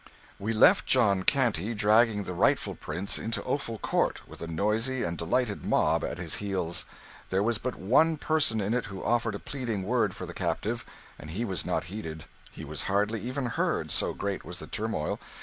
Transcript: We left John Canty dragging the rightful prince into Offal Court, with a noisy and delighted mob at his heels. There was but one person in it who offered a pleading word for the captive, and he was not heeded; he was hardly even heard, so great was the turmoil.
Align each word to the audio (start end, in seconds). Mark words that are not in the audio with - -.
We 0.39 0.51
left 0.51 0.87
John 0.87 1.21
Canty 1.21 1.75
dragging 1.75 2.23
the 2.23 2.33
rightful 2.33 2.73
prince 2.73 3.19
into 3.19 3.43
Offal 3.43 3.77
Court, 3.77 4.27
with 4.27 4.41
a 4.41 4.47
noisy 4.47 5.03
and 5.03 5.15
delighted 5.15 5.63
mob 5.63 6.03
at 6.03 6.17
his 6.17 6.37
heels. 6.41 6.85
There 7.29 7.43
was 7.43 7.59
but 7.59 7.75
one 7.75 8.17
person 8.17 8.59
in 8.61 8.73
it 8.73 8.85
who 8.85 9.03
offered 9.03 9.35
a 9.35 9.39
pleading 9.39 9.83
word 9.83 10.15
for 10.15 10.25
the 10.25 10.33
captive, 10.33 10.83
and 11.19 11.29
he 11.29 11.45
was 11.45 11.67
not 11.67 11.83
heeded; 11.83 12.25
he 12.49 12.65
was 12.65 12.81
hardly 12.89 13.21
even 13.21 13.45
heard, 13.45 13.91
so 13.91 14.15
great 14.15 14.43
was 14.43 14.57
the 14.57 14.65
turmoil. 14.65 15.19